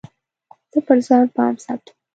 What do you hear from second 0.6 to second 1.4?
زه پر ځان